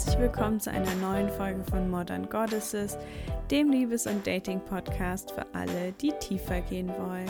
herzlich 0.00 0.18
willkommen 0.18 0.58
zu 0.58 0.70
einer 0.70 0.94
neuen 0.94 1.28
Folge 1.28 1.62
von 1.62 1.90
Modern 1.90 2.26
Goddesses, 2.30 2.96
dem 3.50 3.70
Liebes- 3.70 4.06
und 4.06 4.26
Dating-Podcast 4.26 5.32
für 5.32 5.44
alle, 5.52 5.92
die 6.00 6.12
tiefer 6.12 6.62
gehen 6.62 6.88
wollen. 6.88 7.28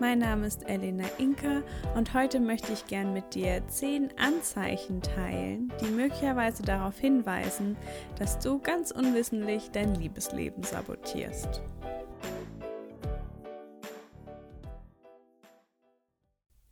Mein 0.00 0.20
Name 0.20 0.46
ist 0.46 0.66
Elena 0.66 1.04
Inka 1.18 1.60
und 1.94 2.14
heute 2.14 2.40
möchte 2.40 2.72
ich 2.72 2.86
gern 2.86 3.12
mit 3.12 3.34
dir 3.34 3.60
zehn 3.68 4.08
Anzeichen 4.18 5.02
teilen, 5.02 5.70
die 5.82 5.90
möglicherweise 5.90 6.62
darauf 6.62 6.98
hinweisen, 6.98 7.76
dass 8.18 8.38
du 8.38 8.60
ganz 8.60 8.92
unwissentlich 8.92 9.70
dein 9.72 9.94
Liebesleben 9.94 10.62
sabotierst. 10.62 11.60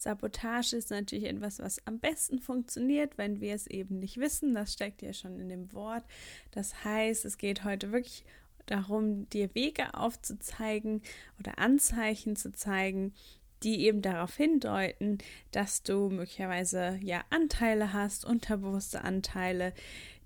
Sabotage 0.04 0.76
ist 0.76 0.90
natürlich 0.90 1.24
etwas, 1.24 1.58
was 1.58 1.84
am 1.86 1.98
besten 1.98 2.38
funktioniert, 2.38 3.16
wenn 3.16 3.40
wir 3.40 3.54
es 3.54 3.66
eben 3.66 3.98
nicht 3.98 4.18
wissen. 4.18 4.54
Das 4.54 4.72
steckt 4.72 5.00
ja 5.02 5.12
schon 5.14 5.40
in 5.40 5.48
dem 5.48 5.72
Wort. 5.72 6.04
Das 6.50 6.84
heißt, 6.84 7.24
es 7.24 7.38
geht 7.38 7.64
heute 7.64 7.90
wirklich 7.90 8.24
darum, 8.66 9.28
dir 9.30 9.54
Wege 9.54 9.94
aufzuzeigen 9.94 11.02
oder 11.40 11.58
Anzeichen 11.58 12.36
zu 12.36 12.52
zeigen, 12.52 13.14
die 13.62 13.86
eben 13.86 14.02
darauf 14.02 14.36
hindeuten, 14.36 15.18
dass 15.52 15.82
du 15.82 16.10
möglicherweise 16.10 16.98
ja 17.02 17.24
Anteile 17.30 17.94
hast, 17.94 18.26
unterbewusste 18.26 19.02
Anteile, 19.02 19.72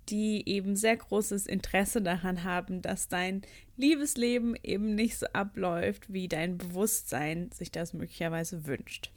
die 0.08 0.48
eben 0.48 0.74
sehr 0.74 0.96
großes 0.96 1.46
Interesse 1.46 2.02
daran 2.02 2.42
haben, 2.42 2.82
dass 2.82 3.06
dein 3.06 3.42
Liebesleben 3.76 4.56
eben 4.64 4.96
nicht 4.96 5.18
so 5.18 5.26
abläuft, 5.26 6.12
wie 6.12 6.26
dein 6.26 6.58
Bewusstsein 6.58 7.52
sich 7.52 7.70
das 7.70 7.92
möglicherweise 7.92 8.66
wünscht. 8.66 9.12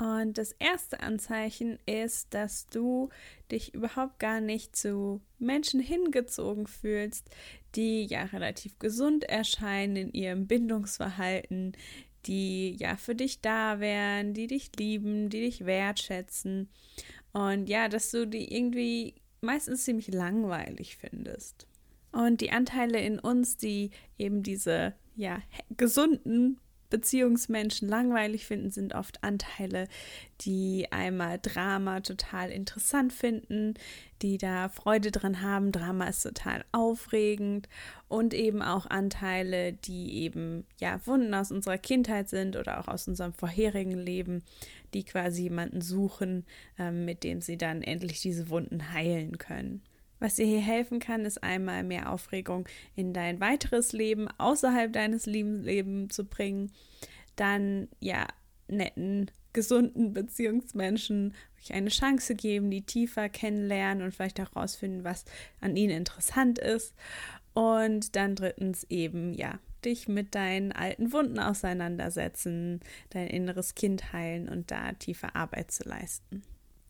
Und 0.00 0.38
das 0.38 0.52
erste 0.52 1.00
Anzeichen 1.00 1.78
ist, 1.84 2.32
dass 2.32 2.68
du 2.68 3.08
dich 3.50 3.74
überhaupt 3.74 4.20
gar 4.20 4.40
nicht 4.40 4.76
zu 4.76 5.20
Menschen 5.40 5.80
hingezogen 5.80 6.68
fühlst, 6.68 7.28
die 7.74 8.04
ja 8.04 8.22
relativ 8.24 8.78
gesund 8.78 9.24
erscheinen 9.24 9.96
in 9.96 10.12
ihrem 10.12 10.46
Bindungsverhalten, 10.46 11.76
die 12.26 12.76
ja 12.76 12.96
für 12.96 13.16
dich 13.16 13.40
da 13.40 13.80
wären, 13.80 14.34
die 14.34 14.46
dich 14.46 14.70
lieben, 14.78 15.30
die 15.30 15.40
dich 15.40 15.66
wertschätzen. 15.66 16.68
Und 17.32 17.68
ja, 17.68 17.88
dass 17.88 18.12
du 18.12 18.24
die 18.24 18.54
irgendwie 18.54 19.14
meistens 19.40 19.84
ziemlich 19.84 20.08
langweilig 20.08 20.96
findest. 20.96 21.66
Und 22.12 22.40
die 22.40 22.52
Anteile 22.52 23.00
in 23.00 23.18
uns, 23.18 23.56
die 23.56 23.90
eben 24.16 24.44
diese 24.44 24.94
ja 25.16 25.42
gesunden 25.76 26.60
Beziehungsmenschen 26.90 27.88
langweilig 27.88 28.46
finden, 28.46 28.70
sind 28.70 28.94
oft 28.94 29.22
Anteile, 29.22 29.88
die 30.40 30.86
einmal 30.90 31.38
Drama 31.40 32.00
total 32.00 32.50
interessant 32.50 33.12
finden, 33.12 33.74
die 34.22 34.38
da 34.38 34.68
Freude 34.68 35.10
dran 35.10 35.42
haben. 35.42 35.72
Drama 35.72 36.06
ist 36.06 36.22
total 36.22 36.64
aufregend 36.72 37.68
und 38.08 38.34
eben 38.34 38.62
auch 38.62 38.86
Anteile, 38.86 39.72
die 39.72 40.22
eben 40.22 40.64
ja 40.80 41.04
Wunden 41.06 41.34
aus 41.34 41.52
unserer 41.52 41.78
Kindheit 41.78 42.28
sind 42.28 42.56
oder 42.56 42.80
auch 42.80 42.88
aus 42.88 43.06
unserem 43.08 43.32
vorherigen 43.32 43.98
Leben, 43.98 44.42
die 44.94 45.04
quasi 45.04 45.42
jemanden 45.42 45.80
suchen, 45.80 46.44
äh, 46.78 46.90
mit 46.90 47.24
dem 47.24 47.40
sie 47.40 47.58
dann 47.58 47.82
endlich 47.82 48.20
diese 48.20 48.48
Wunden 48.48 48.92
heilen 48.92 49.38
können. 49.38 49.82
Was 50.20 50.36
dir 50.36 50.46
hier 50.46 50.60
helfen 50.60 50.98
kann, 50.98 51.24
ist 51.24 51.42
einmal 51.42 51.84
mehr 51.84 52.10
Aufregung 52.12 52.68
in 52.96 53.12
dein 53.12 53.40
weiteres 53.40 53.92
Leben 53.92 54.28
außerhalb 54.38 54.92
deines 54.92 55.26
Lebens 55.26 56.14
zu 56.14 56.24
bringen. 56.24 56.72
Dann, 57.36 57.88
ja, 58.00 58.26
netten, 58.66 59.30
gesunden 59.52 60.12
Beziehungsmenschen 60.12 61.34
eine 61.70 61.90
Chance 61.90 62.34
geben, 62.34 62.70
die 62.70 62.82
tiefer 62.82 63.28
kennenlernen 63.28 64.04
und 64.04 64.14
vielleicht 64.14 64.40
auch 64.40 64.54
rausfinden, 64.54 65.04
was 65.04 65.24
an 65.60 65.76
ihnen 65.76 65.96
interessant 65.96 66.58
ist. 66.58 66.94
Und 67.54 68.14
dann 68.14 68.34
drittens 68.34 68.84
eben, 68.84 69.34
ja, 69.34 69.58
dich 69.84 70.08
mit 70.08 70.34
deinen 70.34 70.72
alten 70.72 71.12
Wunden 71.12 71.38
auseinandersetzen, 71.38 72.80
dein 73.10 73.28
inneres 73.28 73.74
Kind 73.74 74.12
heilen 74.12 74.48
und 74.48 74.70
da 74.70 74.92
tiefe 74.92 75.34
Arbeit 75.34 75.70
zu 75.70 75.88
leisten. 75.88 76.42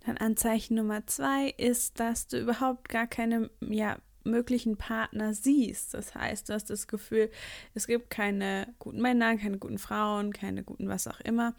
Dann 0.09 0.17
Anzeichen 0.17 0.77
Nummer 0.77 1.07
zwei 1.07 1.51
ist, 1.59 2.01
dass 2.01 2.29
du 2.29 2.41
überhaupt 2.41 2.89
gar 2.89 3.07
keine 3.07 3.51
ja, 3.61 3.99
möglichen 4.25 4.79
Partner 4.79 5.35
siehst. 5.35 5.93
Das 5.93 6.15
heißt, 6.15 6.49
du 6.49 6.55
hast 6.55 6.71
das 6.71 6.89
Gefühl, 6.89 7.31
es 7.75 7.87
gibt 7.87 8.09
keine 8.09 8.73
guten 8.79 9.03
Männer, 9.03 9.37
keine 9.37 9.59
guten 9.59 9.77
Frauen, 9.77 10.33
keine 10.33 10.65
guten 10.65 10.89
was 10.89 11.07
auch 11.07 11.21
immer. 11.21 11.55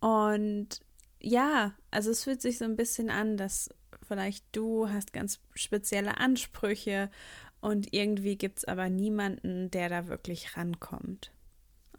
Und 0.00 0.80
ja, 1.20 1.74
also 1.90 2.10
es 2.10 2.24
fühlt 2.24 2.40
sich 2.40 2.56
so 2.56 2.64
ein 2.64 2.76
bisschen 2.76 3.10
an, 3.10 3.36
dass 3.36 3.68
vielleicht 4.08 4.46
du 4.52 4.88
hast 4.88 5.12
ganz 5.12 5.38
spezielle 5.54 6.16
Ansprüche 6.16 7.10
und 7.60 7.92
irgendwie 7.92 8.36
gibt 8.36 8.60
es 8.60 8.64
aber 8.64 8.88
niemanden, 8.88 9.70
der 9.70 9.90
da 9.90 10.08
wirklich 10.08 10.56
rankommt. 10.56 11.30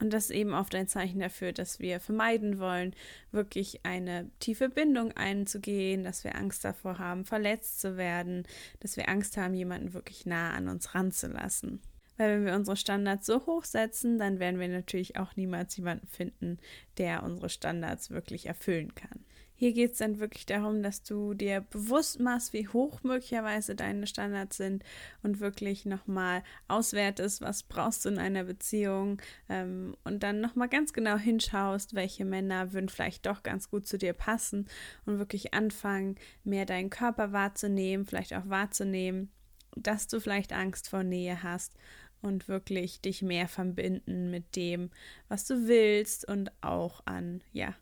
Und 0.01 0.11
das 0.11 0.25
ist 0.25 0.35
eben 0.35 0.53
oft 0.53 0.73
ein 0.73 0.87
Zeichen 0.87 1.19
dafür, 1.19 1.53
dass 1.53 1.79
wir 1.79 1.99
vermeiden 1.99 2.57
wollen, 2.57 2.95
wirklich 3.31 3.85
eine 3.85 4.31
tiefe 4.39 4.67
Bindung 4.67 5.11
einzugehen, 5.11 6.03
dass 6.03 6.23
wir 6.23 6.35
Angst 6.35 6.65
davor 6.65 6.97
haben, 6.97 7.23
verletzt 7.23 7.79
zu 7.79 7.97
werden, 7.97 8.47
dass 8.79 8.97
wir 8.97 9.07
Angst 9.07 9.37
haben, 9.37 9.53
jemanden 9.53 9.93
wirklich 9.93 10.25
nah 10.25 10.53
an 10.53 10.69
uns 10.69 10.95
ranzulassen. 10.95 11.81
Weil 12.17 12.31
wenn 12.31 12.45
wir 12.45 12.55
unsere 12.55 12.77
Standards 12.77 13.27
so 13.27 13.45
hoch 13.45 13.63
setzen, 13.63 14.17
dann 14.17 14.39
werden 14.39 14.59
wir 14.59 14.67
natürlich 14.67 15.17
auch 15.17 15.35
niemals 15.35 15.77
jemanden 15.77 16.07
finden, 16.07 16.57
der 16.97 17.21
unsere 17.21 17.49
Standards 17.49 18.09
wirklich 18.09 18.47
erfüllen 18.47 18.95
kann. 18.95 19.23
Hier 19.61 19.73
geht 19.73 19.91
es 19.91 19.99
dann 19.99 20.17
wirklich 20.17 20.47
darum, 20.47 20.81
dass 20.81 21.03
du 21.03 21.35
dir 21.35 21.61
bewusst 21.61 22.19
machst, 22.19 22.51
wie 22.51 22.67
hoch 22.67 23.03
möglicherweise 23.03 23.75
deine 23.75 24.07
Standards 24.07 24.57
sind 24.57 24.83
und 25.21 25.39
wirklich 25.39 25.85
nochmal 25.85 26.41
auswertest, 26.67 27.41
was 27.41 27.61
brauchst 27.61 28.03
du 28.03 28.09
in 28.09 28.17
einer 28.17 28.45
Beziehung 28.45 29.21
ähm, 29.49 29.95
und 30.03 30.23
dann 30.23 30.41
nochmal 30.41 30.67
ganz 30.67 30.93
genau 30.93 31.15
hinschaust, 31.15 31.93
welche 31.93 32.25
Männer 32.25 32.73
würden 32.73 32.89
vielleicht 32.89 33.27
doch 33.27 33.43
ganz 33.43 33.69
gut 33.69 33.85
zu 33.85 33.99
dir 33.99 34.13
passen 34.13 34.67
und 35.05 35.19
wirklich 35.19 35.53
anfangen, 35.53 36.15
mehr 36.43 36.65
deinen 36.65 36.89
Körper 36.89 37.31
wahrzunehmen, 37.31 38.07
vielleicht 38.07 38.33
auch 38.33 38.49
wahrzunehmen, 38.49 39.31
dass 39.75 40.07
du 40.07 40.19
vielleicht 40.19 40.53
Angst 40.53 40.89
vor 40.89 41.03
Nähe 41.03 41.43
hast 41.43 41.75
und 42.23 42.47
wirklich 42.47 42.99
dich 43.01 43.21
mehr 43.21 43.47
verbinden 43.47 44.31
mit 44.31 44.55
dem, 44.55 44.89
was 45.27 45.45
du 45.45 45.67
willst 45.67 46.27
und 46.27 46.51
auch 46.61 47.05
an, 47.05 47.43
ja, 47.53 47.75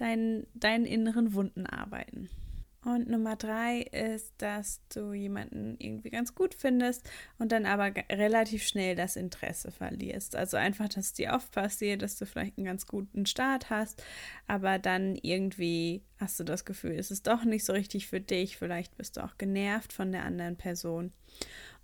deinen, 0.00 0.46
deinen 0.54 0.86
inneren 0.86 1.34
Wunden 1.34 1.66
arbeiten. 1.66 2.28
Und 2.82 3.10
Nummer 3.10 3.36
drei 3.36 3.82
ist, 3.82 4.32
dass 4.38 4.80
du 4.88 5.12
jemanden 5.12 5.76
irgendwie 5.78 6.08
ganz 6.08 6.34
gut 6.34 6.54
findest 6.54 7.08
und 7.38 7.52
dann 7.52 7.66
aber 7.66 7.92
relativ 8.10 8.62
schnell 8.66 8.96
das 8.96 9.16
Interesse 9.16 9.70
verlierst. 9.70 10.34
Also 10.34 10.56
einfach, 10.56 10.88
dass 10.88 11.06
es 11.06 11.12
dir 11.12 11.32
oft 11.34 11.52
passiert, 11.52 12.00
dass 12.00 12.16
du 12.16 12.24
vielleicht 12.24 12.56
einen 12.56 12.64
ganz 12.64 12.86
guten 12.86 13.26
Start 13.26 13.68
hast, 13.68 14.02
aber 14.46 14.78
dann 14.78 15.14
irgendwie 15.16 16.02
hast 16.16 16.40
du 16.40 16.44
das 16.44 16.64
Gefühl, 16.64 16.92
es 16.92 17.10
ist 17.10 17.26
doch 17.26 17.44
nicht 17.44 17.66
so 17.66 17.74
richtig 17.74 18.06
für 18.06 18.20
dich. 18.20 18.56
Vielleicht 18.56 18.96
bist 18.96 19.18
du 19.18 19.24
auch 19.24 19.36
genervt 19.36 19.92
von 19.92 20.10
der 20.10 20.24
anderen 20.24 20.56
Person. 20.56 21.12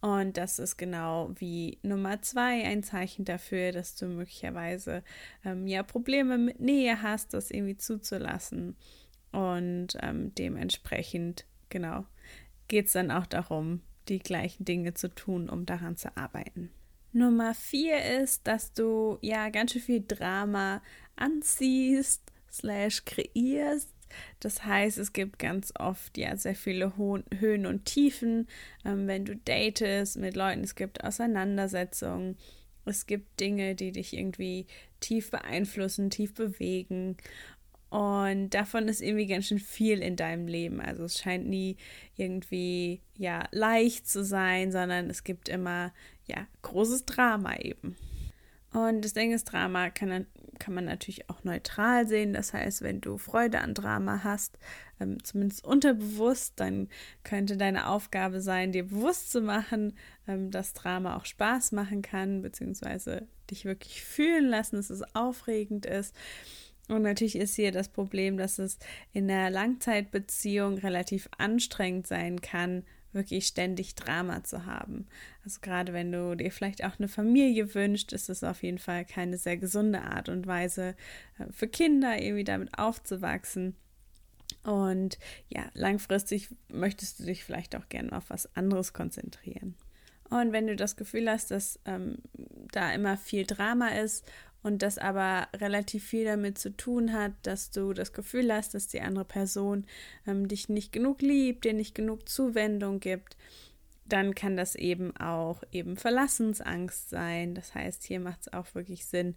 Und 0.06 0.36
das 0.36 0.60
ist 0.60 0.76
genau 0.76 1.32
wie 1.34 1.80
Nummer 1.82 2.22
zwei 2.22 2.64
ein 2.64 2.84
Zeichen 2.84 3.24
dafür, 3.24 3.72
dass 3.72 3.96
du 3.96 4.06
möglicherweise 4.06 5.02
ähm, 5.44 5.66
ja 5.66 5.82
Probleme 5.82 6.38
mit 6.38 6.60
Nähe 6.60 7.02
hast, 7.02 7.34
das 7.34 7.50
irgendwie 7.50 7.76
zuzulassen. 7.76 8.76
Und 9.32 9.98
ähm, 10.00 10.32
dementsprechend, 10.36 11.44
genau, 11.70 12.04
geht 12.68 12.86
es 12.86 12.92
dann 12.92 13.10
auch 13.10 13.26
darum, 13.26 13.80
die 14.06 14.20
gleichen 14.20 14.64
Dinge 14.64 14.94
zu 14.94 15.12
tun, 15.12 15.48
um 15.48 15.66
daran 15.66 15.96
zu 15.96 16.16
arbeiten. 16.16 16.70
Nummer 17.10 17.52
vier 17.52 18.20
ist, 18.20 18.46
dass 18.46 18.72
du 18.74 19.18
ja 19.22 19.48
ganz 19.48 19.72
schön 19.72 19.82
viel 19.82 20.04
Drama 20.06 20.82
anziehst, 21.16 22.22
slash 22.48 23.04
kreierst 23.06 23.95
das 24.40 24.64
heißt, 24.64 24.98
es 24.98 25.12
gibt 25.12 25.38
ganz 25.38 25.72
oft 25.78 26.16
ja 26.18 26.36
sehr 26.36 26.54
viele 26.54 26.94
Höhen 26.96 27.66
und 27.66 27.84
Tiefen, 27.84 28.48
ähm, 28.84 29.06
wenn 29.06 29.24
du 29.24 29.36
datest 29.36 30.18
mit 30.18 30.36
Leuten. 30.36 30.64
Es 30.64 30.74
gibt 30.74 31.04
Auseinandersetzungen. 31.04 32.36
Es 32.84 33.06
gibt 33.06 33.40
Dinge, 33.40 33.74
die 33.74 33.92
dich 33.92 34.16
irgendwie 34.16 34.66
tief 35.00 35.30
beeinflussen, 35.30 36.10
tief 36.10 36.34
bewegen. 36.34 37.16
Und 37.90 38.50
davon 38.50 38.88
ist 38.88 39.00
irgendwie 39.00 39.26
ganz 39.26 39.46
schön 39.46 39.58
viel 39.58 40.00
in 40.00 40.16
deinem 40.16 40.48
Leben. 40.48 40.80
Also 40.80 41.04
es 41.04 41.18
scheint 41.18 41.48
nie 41.48 41.76
irgendwie 42.16 43.00
ja 43.16 43.48
leicht 43.52 44.08
zu 44.08 44.24
sein, 44.24 44.72
sondern 44.72 45.08
es 45.08 45.24
gibt 45.24 45.48
immer 45.48 45.92
ja 46.26 46.46
großes 46.62 47.06
Drama 47.06 47.56
eben. 47.58 47.96
Und 48.76 49.06
das 49.06 49.14
Ding 49.14 49.32
ist, 49.32 49.44
Drama 49.44 49.88
kann, 49.88 50.26
kann 50.58 50.74
man 50.74 50.84
natürlich 50.84 51.30
auch 51.30 51.42
neutral 51.44 52.06
sehen. 52.06 52.34
Das 52.34 52.52
heißt, 52.52 52.82
wenn 52.82 53.00
du 53.00 53.16
Freude 53.16 53.62
an 53.62 53.72
Drama 53.72 54.22
hast, 54.22 54.58
ähm, 55.00 55.24
zumindest 55.24 55.64
unterbewusst, 55.64 56.52
dann 56.56 56.90
könnte 57.24 57.56
deine 57.56 57.88
Aufgabe 57.88 58.42
sein, 58.42 58.72
dir 58.72 58.86
bewusst 58.86 59.32
zu 59.32 59.40
machen, 59.40 59.94
ähm, 60.28 60.50
dass 60.50 60.74
Drama 60.74 61.16
auch 61.16 61.24
Spaß 61.24 61.72
machen 61.72 62.02
kann, 62.02 62.42
beziehungsweise 62.42 63.26
dich 63.50 63.64
wirklich 63.64 64.02
fühlen 64.02 64.46
lassen, 64.46 64.76
dass 64.76 64.90
es 64.90 65.14
aufregend 65.14 65.86
ist. 65.86 66.14
Und 66.88 67.00
natürlich 67.00 67.36
ist 67.36 67.56
hier 67.56 67.72
das 67.72 67.88
Problem, 67.88 68.36
dass 68.36 68.58
es 68.58 68.78
in 69.14 69.26
der 69.26 69.48
Langzeitbeziehung 69.48 70.76
relativ 70.76 71.30
anstrengend 71.38 72.06
sein 72.06 72.42
kann, 72.42 72.84
wirklich 73.12 73.46
ständig 73.46 73.94
Drama 73.94 74.44
zu 74.44 74.66
haben. 74.66 75.06
Also 75.44 75.60
gerade 75.60 75.92
wenn 75.92 76.12
du 76.12 76.36
dir 76.36 76.50
vielleicht 76.50 76.84
auch 76.84 76.98
eine 76.98 77.08
Familie 77.08 77.74
wünschst, 77.74 78.12
ist 78.12 78.28
es 78.28 78.44
auf 78.44 78.62
jeden 78.62 78.78
Fall 78.78 79.04
keine 79.04 79.38
sehr 79.38 79.56
gesunde 79.56 80.02
Art 80.02 80.28
und 80.28 80.46
Weise 80.46 80.94
äh, 81.38 81.50
für 81.52 81.68
Kinder 81.68 82.20
irgendwie 82.20 82.44
damit 82.44 82.78
aufzuwachsen. 82.78 83.74
Und 84.62 85.18
ja, 85.48 85.64
langfristig 85.74 86.48
möchtest 86.68 87.20
du 87.20 87.24
dich 87.24 87.44
vielleicht 87.44 87.76
auch 87.76 87.88
gerne 87.88 88.12
auf 88.12 88.30
was 88.30 88.54
anderes 88.56 88.92
konzentrieren. 88.92 89.76
Und 90.28 90.52
wenn 90.52 90.66
du 90.66 90.74
das 90.74 90.96
Gefühl 90.96 91.30
hast, 91.30 91.52
dass 91.52 91.78
ähm, 91.84 92.18
da 92.72 92.92
immer 92.92 93.16
viel 93.16 93.46
Drama 93.46 93.88
ist 93.90 94.24
und 94.62 94.82
das 94.82 94.98
aber 94.98 95.48
relativ 95.56 96.04
viel 96.04 96.24
damit 96.24 96.58
zu 96.58 96.76
tun 96.76 97.12
hat, 97.12 97.32
dass 97.42 97.70
du 97.70 97.92
das 97.92 98.12
Gefühl 98.12 98.52
hast, 98.52 98.74
dass 98.74 98.88
die 98.88 99.00
andere 99.00 99.24
Person 99.24 99.86
ähm, 100.26 100.48
dich 100.48 100.68
nicht 100.68 100.92
genug 100.92 101.22
liebt, 101.22 101.64
dir 101.64 101.72
nicht 101.72 101.94
genug 101.94 102.28
Zuwendung 102.28 103.00
gibt, 103.00 103.36
dann 104.08 104.34
kann 104.34 104.56
das 104.56 104.74
eben 104.76 105.16
auch 105.16 105.62
eben 105.72 105.96
Verlassensangst 105.96 107.10
sein. 107.10 107.54
Das 107.54 107.74
heißt, 107.74 108.04
hier 108.04 108.20
macht 108.20 108.42
es 108.42 108.52
auch 108.52 108.74
wirklich 108.74 109.06
Sinn, 109.06 109.34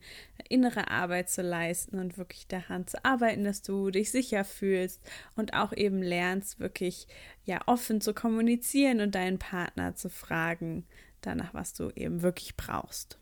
innere 0.48 0.92
Arbeit 0.92 1.30
zu 1.30 1.42
leisten 1.42 2.00
und 2.00 2.18
wirklich 2.18 2.48
daran 2.48 2.86
zu 2.88 3.04
arbeiten, 3.04 3.44
dass 3.44 3.62
du 3.62 3.90
dich 3.90 4.12
sicher 4.12 4.44
fühlst 4.44 5.02
und 5.36 5.54
auch 5.54 5.74
eben 5.74 6.02
lernst, 6.02 6.60
wirklich 6.60 7.08
ja 7.46 7.62
offen 7.66 8.02
zu 8.02 8.14
kommunizieren 8.14 9.02
und 9.02 9.16
deinen 9.16 9.40
Partner 9.40 9.96
zu 9.96 10.10
fragen, 10.10 10.86
danach, 11.22 11.54
was 11.54 11.74
du 11.74 11.90
eben 11.96 12.22
wirklich 12.22 12.56
brauchst. 12.56 13.19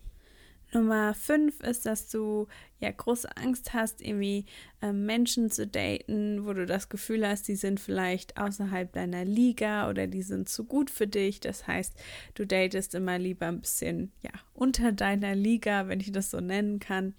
Nummer 0.77 1.15
fünf 1.15 1.59
ist, 1.61 1.87
dass 1.87 2.07
du 2.07 2.47
ja 2.79 2.91
große 2.91 3.35
Angst 3.35 3.73
hast, 3.73 3.99
irgendwie 3.99 4.45
äh, 4.81 4.91
Menschen 4.91 5.49
zu 5.49 5.65
daten, 5.65 6.45
wo 6.45 6.53
du 6.53 6.67
das 6.67 6.87
Gefühl 6.87 7.27
hast, 7.27 7.47
die 7.47 7.55
sind 7.55 7.79
vielleicht 7.79 8.37
außerhalb 8.37 8.93
deiner 8.93 9.25
Liga 9.25 9.89
oder 9.89 10.05
die 10.05 10.21
sind 10.21 10.49
zu 10.49 10.65
gut 10.65 10.91
für 10.91 11.07
dich. 11.07 11.39
Das 11.39 11.65
heißt, 11.65 11.95
du 12.35 12.45
datest 12.45 12.93
immer 12.93 13.17
lieber 13.17 13.47
ein 13.47 13.61
bisschen 13.61 14.11
ja 14.21 14.29
unter 14.53 14.91
deiner 14.91 15.33
Liga, 15.33 15.87
wenn 15.87 15.99
ich 15.99 16.11
das 16.11 16.29
so 16.29 16.39
nennen 16.39 16.79
kann. 16.79 17.15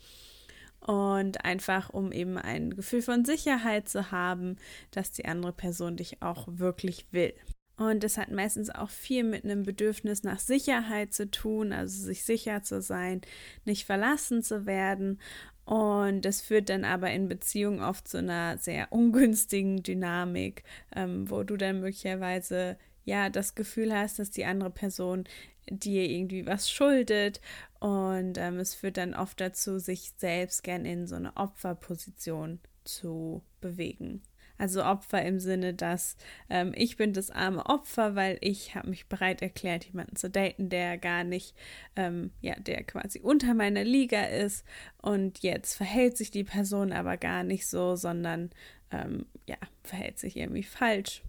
Und 0.81 1.45
einfach, 1.45 1.91
um 1.91 2.13
eben 2.13 2.39
ein 2.39 2.71
Gefühl 2.77 3.03
von 3.03 3.25
Sicherheit 3.25 3.89
zu 3.89 4.13
haben, 4.13 4.57
dass 4.93 5.11
die 5.11 5.25
andere 5.25 5.53
Person 5.53 5.97
dich 5.97 6.23
auch 6.23 6.47
wirklich 6.49 7.07
will. 7.11 7.35
Und 7.79 8.03
das 8.03 8.19
hat 8.19 8.31
meistens 8.33 8.71
auch 8.71 8.91
viel 8.91 9.23
mit 9.23 9.45
einem 9.45 9.63
Bedürfnis 9.63 10.25
nach 10.25 10.41
Sicherheit 10.41 11.15
zu 11.15 11.31
tun, 11.31 11.73
also 11.73 12.03
sich 12.03 12.25
sicher 12.25 12.63
zu 12.65 12.83
sein, 12.83 13.21
nicht 13.65 13.87
verlassen 13.87 14.43
zu 14.43 14.67
werden. 14.67 15.21
Und 15.65 16.23
das 16.23 16.41
führt 16.41 16.71
dann 16.71 16.85
aber 16.85 17.11
in 17.13 17.29
Beziehungen 17.29 17.81
oft 17.81 18.09
zu 18.09 18.19
einer 18.19 18.59
sehr 18.59 18.93
ungünstigen 18.93 19.83
Dynamik, 19.83 20.65
ähm, 20.97 21.31
wo 21.31 21.45
du 21.45 21.57
dann 21.57 21.81
möglicherweise 21.81 22.77
ja 23.05 23.31
das 23.31 23.55
Gefühl 23.55 23.95
hast, 23.97 24.19
dass 24.19 24.31
die 24.31 24.45
andere 24.45 24.71
Person 24.71 25.25
dir 25.71 26.03
irgendwie 26.09 26.47
was 26.47 26.69
schuldet. 26.69 27.41
Und 27.79 28.39
ähm, 28.39 28.59
es 28.59 28.75
führt 28.75 28.97
dann 28.97 29.15
oft 29.15 29.41
dazu, 29.41 29.79
sich 29.79 30.15
selbst 30.17 30.65
gern 30.65 30.85
in 30.85 31.07
so 31.07 31.15
eine 31.15 31.37
Opferposition 31.37 32.59
zu 32.83 33.43
bewegen. 33.61 34.23
Also 34.59 34.85
Opfer 34.85 35.25
im 35.25 35.39
Sinne, 35.39 35.73
dass 35.73 36.17
ähm, 36.51 36.73
ich 36.75 36.97
bin 36.97 37.13
das 37.13 37.31
arme 37.31 37.65
Opfer, 37.67 38.17
weil 38.17 38.39
ich 38.41 38.75
habe 38.75 38.91
mich 38.91 39.07
bereit 39.07 39.41
erklärt, 39.41 39.85
jemanden 39.85 40.17
zu 40.17 40.29
daten, 40.29 40.69
der 40.69 40.99
gar 40.99 41.23
nicht, 41.23 41.55
ähm, 41.95 42.33
ja, 42.41 42.59
der 42.59 42.83
quasi 42.83 43.21
unter 43.21 43.55
meiner 43.55 43.85
Liga 43.85 44.25
ist. 44.25 44.65
Und 45.01 45.39
jetzt 45.45 45.75
verhält 45.75 46.17
sich 46.17 46.33
die 46.33 46.45
Person 46.45 46.93
aber 46.93 47.17
gar 47.17 47.45
nicht 47.45 47.69
so, 47.69 47.95
sondern 47.95 48.51
ähm, 48.91 49.27
ja, 49.47 49.57
verhält 49.85 50.19
sich 50.19 50.37
irgendwie 50.37 50.65
falsch 50.65 51.23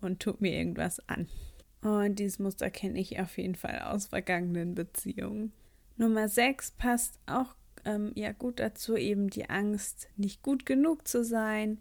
und 0.00 0.20
tut 0.20 0.40
mir 0.40 0.52
irgendwas 0.52 1.08
an. 1.08 1.28
Und 1.82 2.18
dieses 2.18 2.40
Muster 2.40 2.70
kenne 2.70 2.98
ich 2.98 3.20
auf 3.20 3.38
jeden 3.38 3.54
Fall 3.54 3.80
aus 3.82 4.06
vergangenen 4.06 4.74
Beziehungen. 4.74 5.52
Nummer 5.96 6.28
6 6.28 6.72
passt 6.72 7.20
auch 7.26 7.54
ähm, 7.84 8.10
ja 8.16 8.32
gut 8.32 8.58
dazu, 8.58 8.96
eben 8.96 9.30
die 9.30 9.48
Angst, 9.50 10.08
nicht 10.16 10.42
gut 10.42 10.66
genug 10.66 11.06
zu 11.06 11.24
sein 11.24 11.78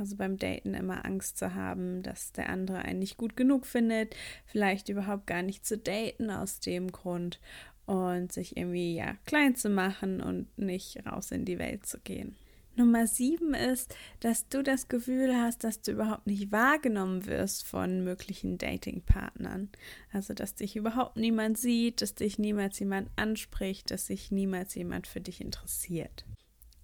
also 0.00 0.16
beim 0.16 0.38
Daten 0.38 0.74
immer 0.74 1.04
Angst 1.04 1.38
zu 1.38 1.54
haben, 1.54 2.02
dass 2.02 2.32
der 2.32 2.48
andere 2.48 2.78
einen 2.78 2.98
nicht 2.98 3.16
gut 3.16 3.36
genug 3.36 3.66
findet, 3.66 4.16
vielleicht 4.46 4.88
überhaupt 4.88 5.26
gar 5.26 5.42
nicht 5.42 5.66
zu 5.66 5.78
daten 5.78 6.30
aus 6.30 6.60
dem 6.60 6.90
Grund 6.90 7.38
und 7.86 8.32
sich 8.32 8.56
irgendwie 8.56 8.96
ja 8.96 9.14
klein 9.26 9.54
zu 9.54 9.68
machen 9.68 10.20
und 10.20 10.46
nicht 10.58 11.06
raus 11.06 11.30
in 11.30 11.44
die 11.44 11.58
Welt 11.58 11.86
zu 11.86 11.98
gehen. 11.98 12.36
Nummer 12.76 13.06
sieben 13.06 13.52
ist, 13.52 13.94
dass 14.20 14.48
du 14.48 14.62
das 14.62 14.88
Gefühl 14.88 15.36
hast, 15.36 15.64
dass 15.64 15.82
du 15.82 15.92
überhaupt 15.92 16.26
nicht 16.26 16.50
wahrgenommen 16.50 17.26
wirst 17.26 17.66
von 17.66 18.04
möglichen 18.04 18.58
Datingpartnern. 18.58 19.68
Also, 20.12 20.34
dass 20.34 20.54
dich 20.54 20.76
überhaupt 20.76 21.16
niemand 21.16 21.58
sieht, 21.58 22.00
dass 22.00 22.14
dich 22.14 22.38
niemals 22.38 22.78
jemand 22.78 23.10
anspricht, 23.16 23.90
dass 23.90 24.06
sich 24.06 24.30
niemals 24.30 24.74
jemand 24.76 25.06
für 25.06 25.20
dich 25.20 25.40
interessiert. 25.40 26.24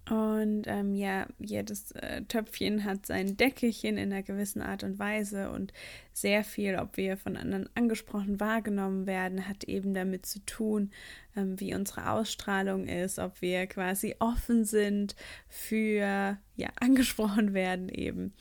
Und 0.09 0.63
ähm, 0.67 0.95
ja, 0.95 1.27
jedes 1.37 1.91
äh, 1.91 2.21
Töpfchen 2.23 2.85
hat 2.85 3.05
sein 3.05 3.35
Deckelchen 3.35 3.97
in 3.97 4.13
einer 4.13 4.23
gewissen 4.23 4.61
Art 4.61 4.83
und 4.83 4.99
Weise 4.99 5.49
und 5.49 5.73
sehr 6.13 6.45
viel, 6.45 6.77
ob 6.77 6.95
wir 6.95 7.17
von 7.17 7.35
anderen 7.35 7.69
angesprochen 7.75 8.39
wahrgenommen 8.39 9.05
werden, 9.05 9.49
hat 9.49 9.65
eben 9.65 9.93
damit 9.93 10.25
zu 10.25 10.39
tun, 10.45 10.91
ähm, 11.35 11.59
wie 11.59 11.75
unsere 11.75 12.09
Ausstrahlung 12.09 12.87
ist, 12.87 13.19
ob 13.19 13.41
wir 13.41 13.67
quasi 13.67 14.15
offen 14.19 14.63
sind 14.63 15.15
für, 15.49 16.37
ja, 16.55 16.69
angesprochen 16.79 17.53
werden 17.53 17.89
eben. 17.89 18.33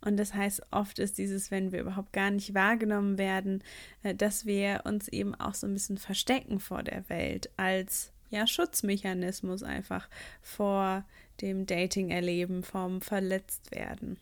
Und 0.00 0.16
das 0.16 0.34
heißt, 0.34 0.62
oft 0.72 0.98
ist 0.98 1.18
dieses, 1.18 1.50
wenn 1.50 1.72
wir 1.72 1.80
überhaupt 1.80 2.12
gar 2.12 2.30
nicht 2.30 2.52
wahrgenommen 2.52 3.16
werden, 3.16 3.62
äh, 4.02 4.14
dass 4.14 4.44
wir 4.44 4.82
uns 4.84 5.06
eben 5.06 5.36
auch 5.36 5.54
so 5.54 5.68
ein 5.68 5.72
bisschen 5.72 5.98
verstecken 5.98 6.58
vor 6.58 6.82
der 6.82 7.08
Welt 7.08 7.50
als 7.56 8.12
ja, 8.30 8.46
Schutzmechanismus 8.46 9.62
einfach 9.62 10.08
vor 10.42 11.04
dem 11.40 11.66
Dating-Erleben, 11.66 12.62
vom 12.62 13.00
Verletztwerden. 13.00 14.18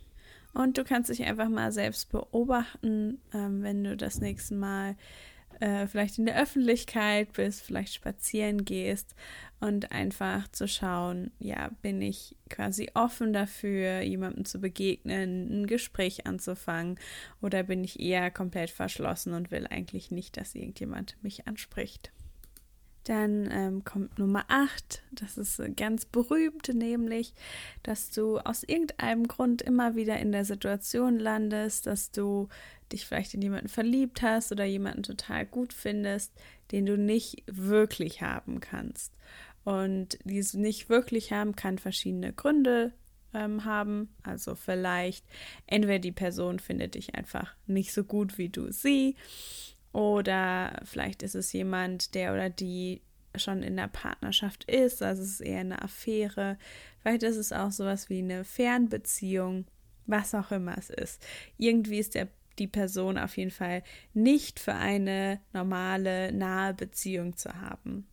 Und 0.52 0.78
du 0.78 0.84
kannst 0.84 1.10
dich 1.10 1.24
einfach 1.24 1.48
mal 1.48 1.72
selbst 1.72 2.10
beobachten, 2.10 3.20
ähm, 3.32 3.62
wenn 3.62 3.82
du 3.82 3.96
das 3.96 4.20
nächste 4.20 4.54
Mal 4.54 4.96
äh, 5.60 5.86
vielleicht 5.86 6.18
in 6.18 6.26
der 6.26 6.40
Öffentlichkeit 6.40 7.32
bist, 7.32 7.62
vielleicht 7.62 7.94
spazieren 7.94 8.64
gehst 8.64 9.14
und 9.60 9.92
einfach 9.92 10.48
zu 10.48 10.68
schauen, 10.68 11.30
ja, 11.38 11.70
bin 11.82 12.02
ich 12.02 12.36
quasi 12.50 12.90
offen 12.94 13.32
dafür, 13.32 14.00
jemandem 14.02 14.44
zu 14.44 14.60
begegnen, 14.60 15.62
ein 15.62 15.66
Gespräch 15.66 16.26
anzufangen 16.26 16.98
oder 17.40 17.64
bin 17.64 17.82
ich 17.82 18.00
eher 18.00 18.30
komplett 18.30 18.70
verschlossen 18.70 19.32
und 19.32 19.50
will 19.50 19.66
eigentlich 19.68 20.10
nicht, 20.10 20.36
dass 20.36 20.54
irgendjemand 20.54 21.16
mich 21.22 21.46
anspricht. 21.46 22.12
Dann 23.04 23.50
ähm, 23.52 23.84
kommt 23.84 24.18
Nummer 24.18 24.44
8, 24.48 25.02
das 25.12 25.36
ist 25.36 25.60
ganz 25.76 26.06
berühmt, 26.06 26.68
nämlich, 26.72 27.34
dass 27.82 28.10
du 28.10 28.38
aus 28.38 28.62
irgendeinem 28.64 29.28
Grund 29.28 29.60
immer 29.60 29.94
wieder 29.94 30.18
in 30.18 30.32
der 30.32 30.46
Situation 30.46 31.18
landest, 31.18 31.86
dass 31.86 32.10
du 32.10 32.48
dich 32.92 33.06
vielleicht 33.06 33.34
in 33.34 33.42
jemanden 33.42 33.68
verliebt 33.68 34.22
hast 34.22 34.52
oder 34.52 34.64
jemanden 34.64 35.02
total 35.02 35.44
gut 35.44 35.74
findest, 35.74 36.32
den 36.72 36.86
du 36.86 36.96
nicht 36.96 37.42
wirklich 37.46 38.22
haben 38.22 38.60
kannst. 38.60 39.12
Und 39.64 40.18
dieses 40.24 40.54
nicht 40.54 40.88
wirklich 40.88 41.32
haben 41.32 41.56
kann 41.56 41.78
verschiedene 41.78 42.32
Gründe 42.32 42.92
ähm, 43.34 43.64
haben. 43.64 44.14
Also 44.22 44.54
vielleicht 44.54 45.26
entweder 45.66 45.98
die 45.98 46.12
Person 46.12 46.58
findet 46.58 46.94
dich 46.94 47.14
einfach 47.14 47.54
nicht 47.66 47.92
so 47.92 48.04
gut 48.04 48.38
wie 48.38 48.48
du 48.48 48.72
sie 48.72 49.16
oder 49.94 50.82
vielleicht 50.82 51.22
ist 51.22 51.36
es 51.36 51.52
jemand, 51.52 52.16
der 52.16 52.34
oder 52.34 52.50
die 52.50 53.00
schon 53.36 53.62
in 53.62 53.76
der 53.76 53.86
Partnerschaft 53.86 54.64
ist, 54.64 55.02
also 55.02 55.22
es 55.22 55.34
ist 55.34 55.40
eher 55.40 55.60
eine 55.60 55.80
Affäre. 55.82 56.58
Vielleicht 57.00 57.22
ist 57.22 57.36
es 57.36 57.52
auch 57.52 57.70
sowas 57.70 58.10
wie 58.10 58.18
eine 58.18 58.44
Fernbeziehung, 58.44 59.66
was 60.06 60.34
auch 60.34 60.50
immer 60.50 60.76
es 60.76 60.90
ist. 60.90 61.24
Irgendwie 61.58 62.00
ist 62.00 62.16
der, 62.16 62.26
die 62.58 62.66
Person 62.66 63.18
auf 63.18 63.36
jeden 63.36 63.52
Fall 63.52 63.84
nicht 64.14 64.58
für 64.58 64.74
eine 64.74 65.40
normale, 65.52 66.32
nahe 66.32 66.74
Beziehung 66.74 67.36
zu 67.36 67.60
haben. 67.60 68.08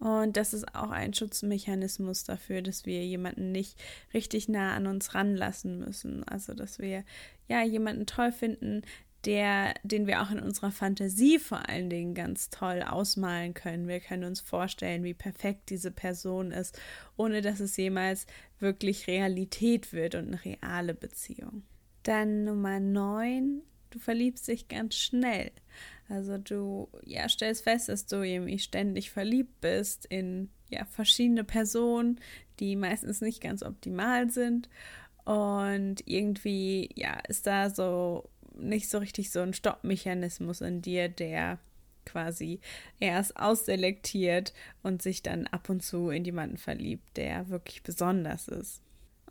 Und 0.00 0.36
das 0.36 0.52
ist 0.52 0.74
auch 0.74 0.90
ein 0.90 1.14
Schutzmechanismus 1.14 2.24
dafür, 2.24 2.62
dass 2.62 2.86
wir 2.86 3.06
jemanden 3.06 3.52
nicht 3.52 3.78
richtig 4.14 4.48
nah 4.48 4.74
an 4.74 4.88
uns 4.88 5.14
ranlassen 5.14 5.78
müssen. 5.78 6.24
Also, 6.24 6.54
dass 6.54 6.78
wir 6.78 7.04
ja 7.48 7.62
jemanden 7.62 8.06
toll 8.06 8.32
finden, 8.32 8.82
der, 9.24 9.74
den 9.82 10.06
wir 10.06 10.22
auch 10.22 10.30
in 10.30 10.40
unserer 10.40 10.70
Fantasie 10.70 11.38
vor 11.38 11.68
allen 11.68 11.90
Dingen 11.90 12.14
ganz 12.14 12.50
toll 12.50 12.82
ausmalen 12.82 13.54
können. 13.54 13.88
Wir 13.88 14.00
können 14.00 14.24
uns 14.24 14.40
vorstellen, 14.40 15.04
wie 15.04 15.14
perfekt 15.14 15.70
diese 15.70 15.90
Person 15.90 16.52
ist, 16.52 16.80
ohne 17.16 17.42
dass 17.42 17.60
es 17.60 17.76
jemals 17.76 18.26
wirklich 18.58 19.06
Realität 19.06 19.92
wird 19.92 20.14
und 20.14 20.28
eine 20.28 20.44
reale 20.44 20.94
Beziehung. 20.94 21.64
Dann 22.02 22.44
Nummer 22.44 22.80
9, 22.80 23.62
du 23.90 23.98
verliebst 23.98 24.48
dich 24.48 24.68
ganz 24.68 24.94
schnell. 24.94 25.50
Also 26.08 26.38
du 26.38 26.88
ja, 27.04 27.28
stellst 27.28 27.64
fest, 27.64 27.88
dass 27.88 28.06
du 28.06 28.22
irgendwie 28.22 28.58
ständig 28.58 29.10
verliebt 29.10 29.60
bist 29.60 30.06
in 30.06 30.48
ja, 30.70 30.84
verschiedene 30.86 31.44
Personen, 31.44 32.20
die 32.58 32.74
meistens 32.74 33.20
nicht 33.20 33.42
ganz 33.42 33.62
optimal 33.62 34.30
sind. 34.30 34.68
Und 35.24 35.96
irgendwie, 36.06 36.90
ja, 36.94 37.20
ist 37.28 37.46
da 37.46 37.70
so 37.70 38.28
nicht 38.60 38.88
so 38.88 38.98
richtig 38.98 39.30
so 39.30 39.40
ein 39.40 39.54
Stoppmechanismus 39.54 40.60
in 40.60 40.82
dir, 40.82 41.08
der 41.08 41.58
quasi 42.06 42.60
erst 42.98 43.36
ausselektiert 43.36 44.52
und 44.82 45.02
sich 45.02 45.22
dann 45.22 45.46
ab 45.46 45.68
und 45.68 45.82
zu 45.82 46.10
in 46.10 46.24
jemanden 46.24 46.56
verliebt, 46.56 47.16
der 47.16 47.48
wirklich 47.48 47.82
besonders 47.82 48.48
ist. 48.48 48.82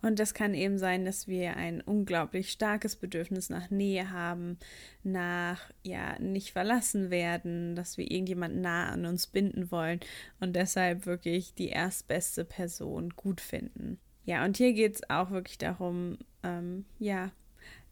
Und 0.02 0.18
das 0.18 0.32
kann 0.32 0.54
eben 0.54 0.78
sein, 0.78 1.04
dass 1.04 1.28
wir 1.28 1.56
ein 1.56 1.82
unglaublich 1.82 2.50
starkes 2.50 2.96
Bedürfnis 2.96 3.50
nach 3.50 3.70
Nähe 3.70 4.10
haben, 4.10 4.58
nach 5.02 5.60
ja 5.82 6.18
nicht 6.18 6.52
verlassen 6.52 7.10
werden, 7.10 7.76
dass 7.76 7.98
wir 7.98 8.10
irgendjemanden 8.10 8.62
nah 8.62 8.88
an 8.88 9.04
uns 9.04 9.26
binden 9.26 9.70
wollen 9.70 10.00
und 10.40 10.56
deshalb 10.56 11.04
wirklich 11.04 11.54
die 11.54 11.68
erstbeste 11.68 12.46
Person 12.46 13.10
gut 13.10 13.42
finden. 13.42 13.98
Ja, 14.24 14.44
und 14.44 14.56
hier 14.56 14.72
geht 14.72 14.94
es 14.94 15.10
auch 15.10 15.30
wirklich 15.30 15.58
darum, 15.58 16.18
ähm, 16.42 16.86
ja, 16.98 17.30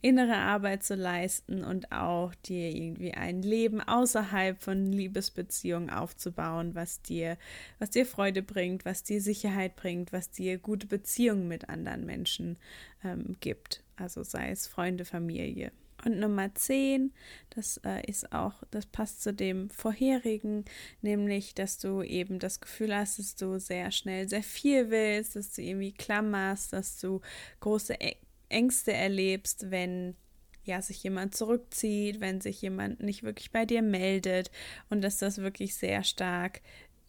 innere 0.01 0.37
Arbeit 0.37 0.85
zu 0.85 0.95
leisten 0.95 1.65
und 1.65 1.91
auch 1.91 2.35
dir 2.35 2.71
irgendwie 2.71 3.15
ein 3.15 3.43
Leben 3.43 3.81
außerhalb 3.81 4.63
von 4.63 4.87
Liebesbeziehungen 4.87 5.91
aufzubauen, 5.91 6.75
was 6.75 7.03
dir, 7.03 7.37
was 7.79 7.91
dir 7.91 8.07
Freude 8.07 8.43
bringt, 8.43 8.85
was 8.85 9.03
dir 9.03 9.21
Sicherheit 9.21 9.75
bringt, 9.75 10.13
was 10.13 10.31
dir 10.31 10.59
gute 10.59 10.87
Beziehungen 10.87 11.49
mit 11.49 11.69
anderen 11.69 12.07
Menschen 12.07 12.59
ähm, 13.03 13.37
gibt. 13.41 13.83
Also 13.97 14.23
sei 14.23 14.51
es 14.51 14.69
Freunde, 14.69 15.05
Familie. 15.05 15.73
Und 16.05 16.21
Nummer 16.21 16.55
10, 16.55 17.13
das 17.51 17.79
äh, 17.79 18.09
ist 18.09 18.33
auch, 18.33 18.63
das 18.71 18.87
passt 18.87 19.21
zu 19.21 19.35
dem 19.35 19.69
vorherigen, 19.69 20.65
nämlich, 21.03 21.57
dass 21.57 21.79
du 21.79 22.03
eben 22.03 22.39
das 22.39 22.61
Gefühl 22.61 22.95
hast, 22.95 23.19
dass 23.19 23.35
du 23.35 23.59
sehr 23.59 23.91
schnell 23.91 24.29
sehr 24.29 24.45
viel 24.45 24.91
willst, 24.91 25.35
dass 25.35 25.53
du 25.53 25.63
irgendwie 25.63 25.93
klammerst, 25.93 26.73
dass 26.73 27.01
du 27.01 27.21
große 27.59 28.01
Ängste 28.49 28.93
erlebst, 28.93 29.71
wenn 29.71 30.17
ja 30.65 30.83
sich 30.83 31.03
jemand 31.03 31.35
zurückzieht, 31.35 32.21
wenn 32.21 32.41
sich 32.41 32.61
jemand 32.63 33.01
nicht 33.01 33.23
wirklich 33.23 33.51
bei 33.51 33.65
dir 33.65 33.83
meldet 33.83 34.51
und 34.91 35.03
dass 35.03 35.19
das 35.19 35.39
wirklich 35.39 35.75
sehr 35.75 36.05
stark 36.05 36.61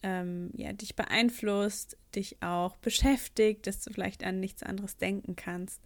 ähm, 0.02 0.50
ja, 0.54 0.72
dich 0.72 0.96
beeinflusst, 0.96 1.96
dich 2.14 2.42
auch 2.42 2.76
beschäftigt, 2.76 3.66
dass 3.66 3.82
du 3.82 3.92
vielleicht 3.92 4.24
an 4.24 4.40
nichts 4.40 4.62
anderes 4.62 4.96
denken 4.96 5.36
kannst. 5.36 5.80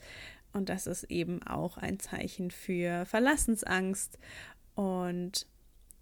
Und 0.52 0.68
das 0.68 0.86
ist 0.86 1.04
eben 1.04 1.42
auch 1.42 1.76
ein 1.76 1.98
Zeichen 1.98 2.52
für 2.52 3.06
Verlassensangst 3.06 4.18
und 4.76 5.46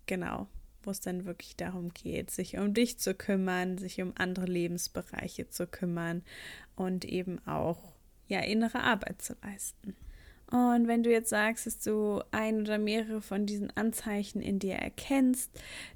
genau, 0.07 0.47
wo 0.83 0.91
es 0.91 1.01
dann 1.01 1.25
wirklich 1.25 1.57
darum 1.57 1.93
geht, 1.95 2.31
sich 2.31 2.59
um 2.59 2.75
dich 2.75 2.99
zu 2.99 3.15
kümmern, 3.15 3.79
sich 3.79 4.03
um 4.03 4.13
andere 4.17 4.47
Lebensbereiche 4.47 5.49
zu 5.49 5.67
kümmern 5.67 6.23
und 6.77 7.07
eben 7.07 7.39
auch 7.47 7.92
ja, 8.29 8.41
innere 8.41 8.81
Arbeit 8.81 9.23
zu 9.23 9.35
leisten. 9.43 9.97
Und 10.51 10.87
wenn 10.87 11.03
du 11.03 11.11
jetzt 11.11 11.31
sagst, 11.31 11.67
dass 11.67 11.79
du 11.79 12.23
ein 12.31 12.61
oder 12.61 12.77
mehrere 12.77 13.23
von 13.23 13.47
diesen 13.47 13.75
Anzeichen 13.75 14.43
in 14.43 14.59
dir 14.59 14.75
erkennst, 14.75 15.51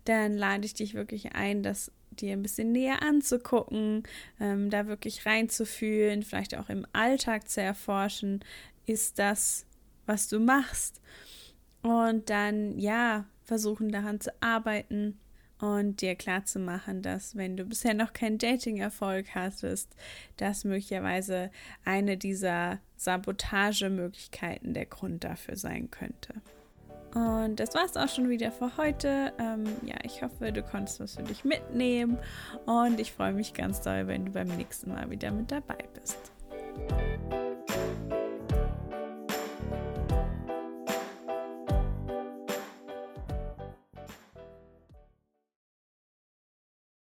dann 0.04 0.34
lade 0.34 0.64
ich 0.64 0.72
dich 0.72 0.94
wirklich 0.94 1.34
ein, 1.34 1.62
das 1.62 1.92
dir 2.10 2.32
ein 2.32 2.42
bisschen 2.42 2.72
näher 2.72 3.02
anzugucken, 3.02 4.04
ähm, 4.40 4.70
da 4.70 4.86
wirklich 4.86 5.26
reinzufühlen, 5.26 6.22
vielleicht 6.22 6.56
auch 6.56 6.70
im 6.70 6.86
Alltag 6.94 7.50
zu 7.50 7.60
erforschen, 7.60 8.42
ist 8.86 9.18
das, 9.18 9.66
was 10.06 10.28
du 10.28 10.40
machst. 10.40 11.02
Und 11.82 12.30
dann, 12.30 12.78
ja, 12.78 13.26
versuchen 13.44 13.92
daran 13.92 14.20
zu 14.20 14.32
arbeiten 14.40 15.18
und 15.60 16.00
dir 16.00 16.14
klar 16.14 16.44
zu 16.44 16.58
machen, 16.58 17.02
dass 17.02 17.36
wenn 17.36 17.56
du 17.56 17.64
bisher 17.64 17.94
noch 17.94 18.12
keinen 18.12 18.38
Dating-Erfolg 18.38 19.34
hattest, 19.34 19.94
das 20.36 20.64
möglicherweise 20.64 21.50
eine 21.84 22.16
dieser 22.16 22.80
Sabotagemöglichkeiten 22.96 24.74
der 24.74 24.86
Grund 24.86 25.24
dafür 25.24 25.56
sein 25.56 25.90
könnte. 25.90 26.34
Und 27.14 27.60
das 27.60 27.74
war 27.74 27.86
es 27.86 27.96
auch 27.96 28.08
schon 28.08 28.28
wieder 28.28 28.52
für 28.52 28.76
heute. 28.76 29.32
Ähm, 29.38 29.64
ja, 29.82 29.96
ich 30.02 30.22
hoffe, 30.22 30.52
du 30.52 30.62
konntest 30.62 31.00
was 31.00 31.16
für 31.16 31.22
dich 31.22 31.44
mitnehmen 31.44 32.18
und 32.66 33.00
ich 33.00 33.12
freue 33.12 33.32
mich 33.32 33.54
ganz 33.54 33.80
doll, 33.80 34.06
wenn 34.06 34.26
du 34.26 34.32
beim 34.32 34.48
nächsten 34.48 34.90
Mal 34.90 35.08
wieder 35.10 35.30
mit 35.30 35.50
dabei 35.50 35.78
bist. 35.94 36.32